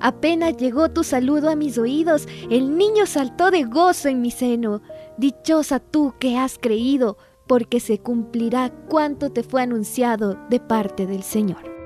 [0.00, 4.82] Apenas llegó tu saludo a mis oídos, el niño saltó de gozo en mi seno.
[5.16, 11.22] Dichosa tú que has creído, porque se cumplirá cuanto te fue anunciado de parte del
[11.22, 11.76] Señor.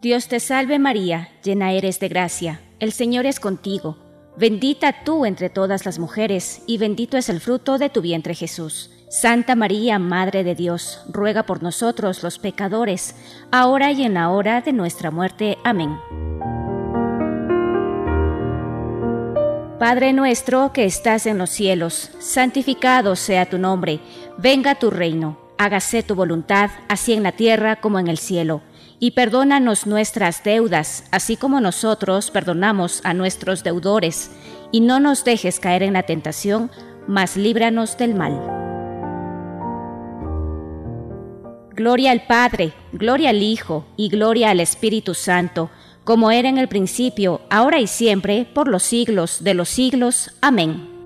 [0.00, 3.96] Dios te salve María, llena eres de gracia, el Señor es contigo,
[4.36, 8.97] bendita tú entre todas las mujeres, y bendito es el fruto de tu vientre Jesús.
[9.10, 13.14] Santa María, Madre de Dios, ruega por nosotros los pecadores,
[13.50, 15.56] ahora y en la hora de nuestra muerte.
[15.64, 15.98] Amén.
[19.78, 24.00] Padre nuestro que estás en los cielos, santificado sea tu nombre,
[24.36, 28.60] venga tu reino, hágase tu voluntad, así en la tierra como en el cielo,
[28.98, 34.32] y perdónanos nuestras deudas, así como nosotros perdonamos a nuestros deudores,
[34.70, 36.70] y no nos dejes caer en la tentación,
[37.06, 38.57] mas líbranos del mal.
[41.78, 45.70] Gloria al Padre, gloria al Hijo y gloria al Espíritu Santo,
[46.02, 50.32] como era en el principio, ahora y siempre, por los siglos de los siglos.
[50.40, 50.97] Amén.